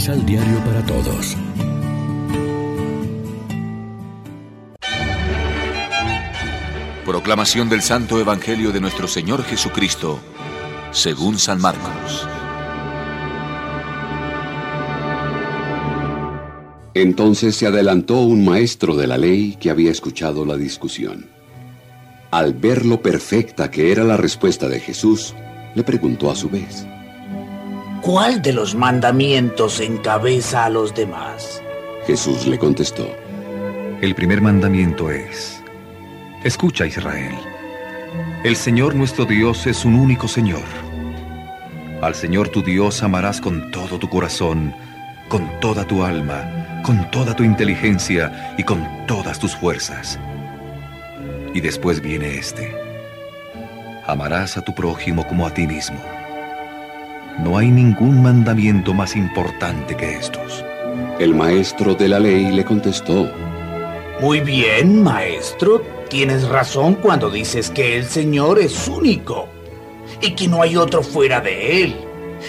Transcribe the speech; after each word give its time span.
Misal 0.00 0.24
Diario 0.24 0.64
para 0.64 0.82
Todos. 0.86 1.36
Proclamación 7.04 7.68
del 7.68 7.82
Santo 7.82 8.18
Evangelio 8.18 8.72
de 8.72 8.80
nuestro 8.80 9.06
Señor 9.06 9.44
Jesucristo, 9.44 10.18
según 10.90 11.38
San 11.38 11.60
Marcos. 11.60 12.26
Entonces 16.94 17.56
se 17.56 17.66
adelantó 17.66 18.20
un 18.20 18.46
maestro 18.46 18.96
de 18.96 19.06
la 19.06 19.18
ley 19.18 19.58
que 19.60 19.68
había 19.68 19.90
escuchado 19.90 20.46
la 20.46 20.56
discusión. 20.56 21.28
Al 22.30 22.54
ver 22.54 22.86
lo 22.86 23.02
perfecta 23.02 23.70
que 23.70 23.92
era 23.92 24.04
la 24.04 24.16
respuesta 24.16 24.66
de 24.66 24.80
Jesús, 24.80 25.34
le 25.74 25.82
preguntó 25.84 26.30
a 26.30 26.36
su 26.36 26.48
vez, 26.48 26.86
¿Cuál 28.02 28.40
de 28.40 28.54
los 28.54 28.74
mandamientos 28.74 29.78
encabeza 29.78 30.64
a 30.64 30.70
los 30.70 30.94
demás? 30.94 31.62
Jesús 32.06 32.46
le 32.46 32.58
contestó, 32.58 33.06
El 34.00 34.14
primer 34.14 34.40
mandamiento 34.40 35.10
es, 35.10 35.62
Escucha 36.42 36.86
Israel, 36.86 37.34
el 38.42 38.56
Señor 38.56 38.94
nuestro 38.94 39.26
Dios 39.26 39.66
es 39.66 39.84
un 39.84 39.94
único 39.96 40.28
Señor. 40.28 40.64
Al 42.00 42.14
Señor 42.14 42.48
tu 42.48 42.62
Dios 42.62 43.02
amarás 43.02 43.38
con 43.38 43.70
todo 43.70 43.98
tu 43.98 44.08
corazón, 44.08 44.74
con 45.28 45.60
toda 45.60 45.84
tu 45.86 46.02
alma, 46.02 46.80
con 46.82 47.10
toda 47.10 47.36
tu 47.36 47.44
inteligencia 47.44 48.54
y 48.56 48.62
con 48.62 49.06
todas 49.06 49.38
tus 49.38 49.54
fuerzas. 49.54 50.18
Y 51.52 51.60
después 51.60 52.00
viene 52.00 52.38
este. 52.38 52.74
Amarás 54.06 54.56
a 54.56 54.62
tu 54.62 54.74
prójimo 54.74 55.26
como 55.26 55.46
a 55.46 55.52
ti 55.52 55.66
mismo. 55.66 56.00
No 57.38 57.56
hay 57.56 57.70
ningún 57.70 58.22
mandamiento 58.22 58.92
más 58.92 59.16
importante 59.16 59.96
que 59.96 60.16
estos. 60.16 60.64
El 61.18 61.34
maestro 61.34 61.94
de 61.94 62.08
la 62.08 62.18
ley 62.18 62.50
le 62.50 62.64
contestó, 62.64 63.30
Muy 64.20 64.40
bien, 64.40 65.02
maestro, 65.02 65.82
tienes 66.08 66.48
razón 66.48 66.94
cuando 66.94 67.30
dices 67.30 67.70
que 67.70 67.96
el 67.96 68.04
Señor 68.04 68.58
es 68.58 68.88
único 68.88 69.48
y 70.20 70.32
que 70.32 70.48
no 70.48 70.62
hay 70.62 70.76
otro 70.76 71.02
fuera 71.02 71.40
de 71.40 71.82
Él 71.82 71.96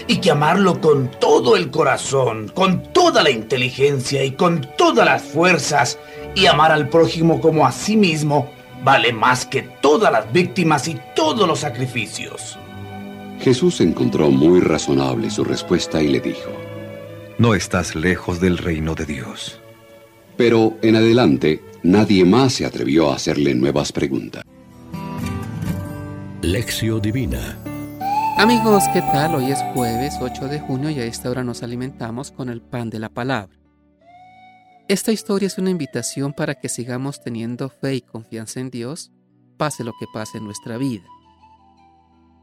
y 0.07 0.17
que 0.17 0.31
amarlo 0.31 0.81
con 0.81 1.11
todo 1.11 1.55
el 1.55 1.69
corazón, 1.69 2.49
con 2.53 2.83
toda 2.91 3.23
la 3.23 3.29
inteligencia 3.29 4.23
y 4.23 4.31
con 4.31 4.67
todas 4.77 5.05
las 5.05 5.21
fuerzas 5.21 5.99
y 6.35 6.47
amar 6.47 6.71
al 6.71 6.89
prójimo 6.89 7.39
como 7.39 7.65
a 7.65 7.71
sí 7.71 7.95
mismo 7.95 8.49
vale 8.83 9.13
más 9.13 9.45
que 9.45 9.61
todas 9.61 10.11
las 10.11 10.31
víctimas 10.31 10.87
y 10.87 10.99
todos 11.15 11.47
los 11.47 11.59
sacrificios. 11.59 12.57
Jesús 13.41 13.81
encontró 13.81 14.29
muy 14.29 14.59
razonable 14.59 15.31
su 15.31 15.43
respuesta 15.43 16.01
y 16.01 16.07
le 16.09 16.19
dijo, 16.19 16.51
No 17.39 17.55
estás 17.55 17.95
lejos 17.95 18.39
del 18.39 18.57
reino 18.57 18.93
de 18.95 19.05
Dios. 19.05 19.57
pero 20.37 20.77
en 20.81 20.95
adelante 20.95 21.61
nadie 21.83 22.25
más 22.25 22.53
se 22.53 22.65
atrevió 22.65 23.11
a 23.11 23.15
hacerle 23.15 23.53
nuevas 23.53 23.91
preguntas. 23.91 24.43
Lección 26.41 26.99
Divina. 27.01 27.57
Amigos, 28.37 28.83
¿qué 28.93 29.01
tal? 29.01 29.35
Hoy 29.35 29.51
es 29.51 29.59
jueves 29.75 30.15
8 30.19 30.47
de 30.47 30.59
junio 30.59 30.89
y 30.89 30.99
a 30.99 31.05
esta 31.05 31.29
hora 31.29 31.43
nos 31.43 31.61
alimentamos 31.61 32.31
con 32.31 32.49
el 32.49 32.61
pan 32.61 32.89
de 32.89 32.97
la 32.99 33.09
palabra. 33.09 33.55
Esta 34.87 35.11
historia 35.11 35.47
es 35.47 35.59
una 35.59 35.69
invitación 35.69 36.33
para 36.33 36.55
que 36.55 36.69
sigamos 36.69 37.21
teniendo 37.21 37.69
fe 37.69 37.95
y 37.95 38.01
confianza 38.01 38.59
en 38.59 38.71
Dios, 38.71 39.11
pase 39.57 39.83
lo 39.83 39.91
que 39.99 40.07
pase 40.11 40.39
en 40.39 40.45
nuestra 40.45 40.77
vida. 40.77 41.03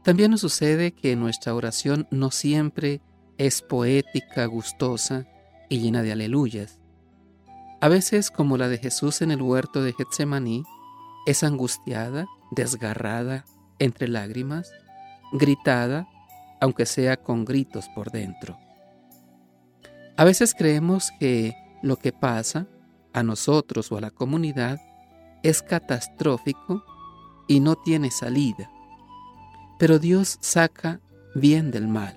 También 0.03 0.31
nos 0.31 0.41
sucede 0.41 0.91
que 0.91 1.15
nuestra 1.15 1.53
oración 1.53 2.07
no 2.11 2.31
siempre 2.31 3.01
es 3.37 3.61
poética, 3.61 4.45
gustosa 4.45 5.27
y 5.69 5.79
llena 5.79 6.01
de 6.01 6.11
aleluyas. 6.11 6.79
A 7.81 7.87
veces, 7.87 8.31
como 8.31 8.57
la 8.57 8.67
de 8.67 8.77
Jesús 8.77 9.21
en 9.21 9.31
el 9.31 9.41
huerto 9.41 9.81
de 9.83 9.93
Getsemaní, 9.93 10.63
es 11.25 11.43
angustiada, 11.43 12.25
desgarrada, 12.51 13.45
entre 13.77 14.07
lágrimas, 14.07 14.71
gritada, 15.31 16.07
aunque 16.59 16.85
sea 16.85 17.17
con 17.17 17.45
gritos 17.45 17.87
por 17.95 18.11
dentro. 18.11 18.57
A 20.17 20.25
veces 20.25 20.53
creemos 20.53 21.11
que 21.19 21.55
lo 21.81 21.95
que 21.95 22.11
pasa 22.11 22.67
a 23.13 23.23
nosotros 23.23 23.91
o 23.91 23.97
a 23.97 24.01
la 24.01 24.11
comunidad 24.11 24.79
es 25.43 25.61
catastrófico 25.61 26.83
y 27.47 27.61
no 27.61 27.75
tiene 27.75 28.11
salida, 28.11 28.69
pero 29.79 29.97
Dios 29.97 30.37
saca 30.41 30.99
bien 31.33 31.71
del 31.71 31.87
mal. 31.87 32.15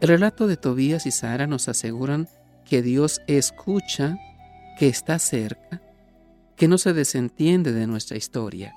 El 0.00 0.08
relato 0.08 0.46
de 0.46 0.56
Tobías 0.56 1.04
y 1.06 1.10
Sara 1.10 1.46
nos 1.46 1.68
aseguran 1.68 2.26
que 2.64 2.80
Dios 2.80 3.20
escucha, 3.26 4.18
que 4.78 4.88
está 4.88 5.18
cerca, 5.18 5.82
que 6.56 6.68
no 6.68 6.78
se 6.78 6.94
desentiende 6.94 7.72
de 7.72 7.86
nuestra 7.86 8.16
historia. 8.16 8.74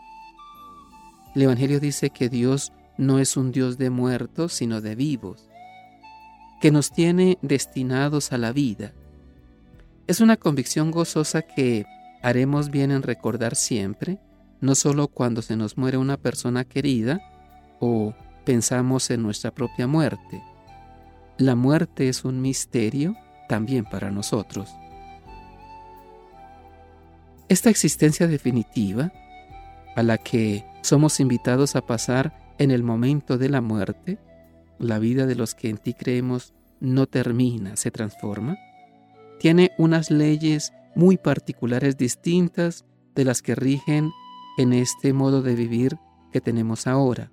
El 1.33 1.43
Evangelio 1.43 1.79
dice 1.79 2.09
que 2.09 2.27
Dios 2.27 2.73
no 2.97 3.19
es 3.19 3.37
un 3.37 3.51
Dios 3.51 3.77
de 3.77 3.89
muertos, 3.89 4.53
sino 4.53 4.81
de 4.81 4.95
vivos, 4.95 5.49
que 6.59 6.71
nos 6.71 6.91
tiene 6.91 7.37
destinados 7.41 8.33
a 8.33 8.37
la 8.37 8.51
vida. 8.51 8.93
Es 10.07 10.19
una 10.19 10.35
convicción 10.35 10.91
gozosa 10.91 11.41
que 11.41 11.85
haremos 12.21 12.69
bien 12.69 12.91
en 12.91 13.01
recordar 13.01 13.55
siempre, 13.55 14.19
no 14.63 14.75
solo 14.75 15.09
cuando 15.09 15.41
se 15.41 15.57
nos 15.57 15.77
muere 15.77 15.97
una 15.97 16.15
persona 16.15 16.63
querida 16.63 17.19
o 17.81 18.13
pensamos 18.45 19.09
en 19.09 19.21
nuestra 19.21 19.51
propia 19.51 19.87
muerte. 19.87 20.41
La 21.37 21.55
muerte 21.55 22.07
es 22.07 22.23
un 22.23 22.41
misterio 22.41 23.17
también 23.49 23.83
para 23.83 24.09
nosotros. 24.09 24.73
Esta 27.49 27.69
existencia 27.69 28.25
definitiva, 28.25 29.11
a 29.97 30.01
la 30.01 30.17
que 30.17 30.63
somos 30.81 31.19
invitados 31.19 31.75
a 31.75 31.85
pasar 31.85 32.55
en 32.57 32.71
el 32.71 32.83
momento 32.83 33.37
de 33.37 33.49
la 33.49 33.59
muerte, 33.59 34.17
la 34.79 34.97
vida 34.97 35.25
de 35.25 35.35
los 35.35 35.55
que 35.55 35.67
en 35.67 35.77
ti 35.77 35.93
creemos 35.93 36.53
no 36.79 37.05
termina, 37.05 37.75
se 37.75 37.91
transforma, 37.91 38.57
tiene 39.41 39.71
unas 39.77 40.09
leyes 40.09 40.71
muy 40.95 41.17
particulares 41.17 41.97
distintas 41.97 42.85
de 43.13 43.25
las 43.25 43.41
que 43.41 43.55
rigen 43.55 44.13
en 44.57 44.73
este 44.73 45.13
modo 45.13 45.41
de 45.41 45.55
vivir 45.55 45.97
que 46.31 46.41
tenemos 46.41 46.87
ahora. 46.87 47.31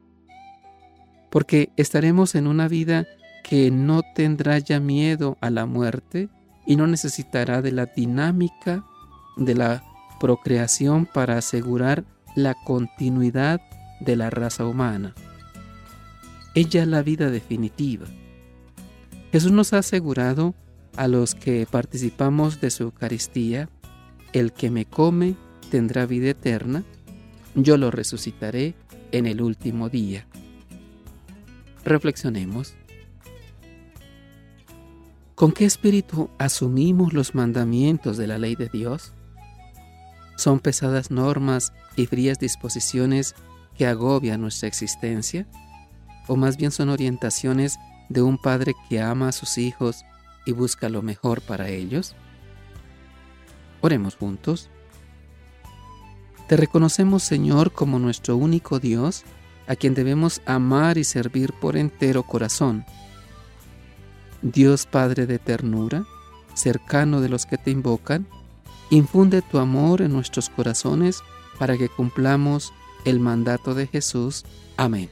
Porque 1.30 1.70
estaremos 1.76 2.34
en 2.34 2.46
una 2.46 2.68
vida 2.68 3.06
que 3.42 3.70
no 3.70 4.02
tendrá 4.14 4.58
ya 4.58 4.80
miedo 4.80 5.36
a 5.40 5.50
la 5.50 5.66
muerte 5.66 6.28
y 6.66 6.76
no 6.76 6.86
necesitará 6.86 7.62
de 7.62 7.72
la 7.72 7.86
dinámica 7.86 8.84
de 9.36 9.54
la 9.54 9.82
procreación 10.20 11.06
para 11.06 11.38
asegurar 11.38 12.04
la 12.36 12.54
continuidad 12.54 13.60
de 14.00 14.16
la 14.16 14.30
raza 14.30 14.66
humana. 14.66 15.14
Ella 16.54 16.82
es 16.82 16.88
la 16.88 17.02
vida 17.02 17.30
definitiva. 17.30 18.06
Jesús 19.32 19.52
nos 19.52 19.72
ha 19.72 19.78
asegurado 19.78 20.54
a 20.96 21.06
los 21.08 21.34
que 21.34 21.66
participamos 21.70 22.60
de 22.60 22.70
su 22.70 22.84
Eucaristía, 22.84 23.68
el 24.32 24.52
que 24.52 24.70
me 24.70 24.84
come 24.84 25.36
tendrá 25.70 26.06
vida 26.06 26.30
eterna, 26.30 26.84
yo 27.54 27.76
lo 27.76 27.90
resucitaré 27.90 28.74
en 29.12 29.26
el 29.26 29.42
último 29.42 29.88
día. 29.88 30.26
Reflexionemos. 31.84 32.74
¿Con 35.34 35.52
qué 35.52 35.64
espíritu 35.64 36.28
asumimos 36.38 37.14
los 37.14 37.34
mandamientos 37.34 38.16
de 38.16 38.26
la 38.26 38.38
ley 38.38 38.56
de 38.56 38.68
Dios? 38.68 39.14
¿Son 40.36 40.60
pesadas 40.60 41.10
normas 41.10 41.72
y 41.96 42.06
frías 42.06 42.38
disposiciones 42.38 43.34
que 43.76 43.86
agobian 43.86 44.42
nuestra 44.42 44.68
existencia? 44.68 45.46
¿O 46.28 46.36
más 46.36 46.56
bien 46.56 46.70
son 46.70 46.90
orientaciones 46.90 47.78
de 48.10 48.22
un 48.22 48.36
padre 48.36 48.74
que 48.88 49.00
ama 49.00 49.28
a 49.28 49.32
sus 49.32 49.56
hijos 49.56 50.04
y 50.44 50.52
busca 50.52 50.88
lo 50.88 51.02
mejor 51.02 51.40
para 51.40 51.70
ellos? 51.70 52.14
Oremos 53.80 54.16
juntos. 54.16 54.68
Te 56.50 56.56
reconocemos, 56.56 57.22
Señor, 57.22 57.70
como 57.70 58.00
nuestro 58.00 58.36
único 58.36 58.80
Dios, 58.80 59.22
a 59.68 59.76
quien 59.76 59.94
debemos 59.94 60.42
amar 60.46 60.98
y 60.98 61.04
servir 61.04 61.52
por 61.52 61.76
entero 61.76 62.24
corazón. 62.24 62.84
Dios 64.42 64.84
Padre 64.84 65.26
de 65.26 65.38
ternura, 65.38 66.06
cercano 66.54 67.20
de 67.20 67.28
los 67.28 67.46
que 67.46 67.56
te 67.56 67.70
invocan, 67.70 68.26
infunde 68.90 69.42
tu 69.42 69.58
amor 69.58 70.02
en 70.02 70.12
nuestros 70.12 70.48
corazones 70.48 71.22
para 71.56 71.78
que 71.78 71.88
cumplamos 71.88 72.72
el 73.04 73.20
mandato 73.20 73.74
de 73.74 73.86
Jesús. 73.86 74.44
Amén. 74.76 75.08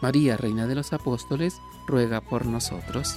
María, 0.00 0.38
Reina 0.38 0.66
de 0.66 0.76
los 0.76 0.94
Apóstoles, 0.94 1.52
ruega 1.86 2.22
por 2.22 2.46
nosotros. 2.46 3.16